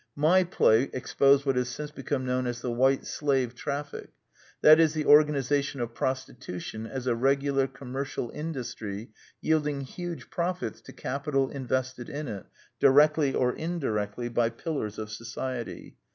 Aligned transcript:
My 0.15 0.43
play 0.43 0.89
exposed 0.93 1.45
what 1.45 1.55
has 1.57 1.69
since 1.69 1.91
become 1.91 2.25
known 2.25 2.47
as 2.47 2.61
the 2.61 2.71
White 2.71 3.05
Slave 3.05 3.53
Traffic: 3.53 4.09
that 4.63 4.79
is, 4.79 4.95
the 4.95 5.05
organization 5.05 5.79
of 5.79 5.93
prostitution 5.93 6.87
as 6.87 7.05
a 7.05 7.13
regular 7.13 7.67
commercial 7.67 8.31
in 8.31 8.51
dustry 8.51 9.09
yielding 9.41 9.81
huge 9.81 10.31
profits 10.31 10.81
to 10.81 10.91
capital 10.91 11.51
invested 11.51 12.09
in 12.09 12.27
it, 12.27 12.47
directly 12.79 13.35
or 13.35 13.53
in 13.53 13.77
directly, 13.77 14.27
by 14.27 14.49
"pillars 14.49 14.97
of 14.97 15.11
society." 15.11 15.97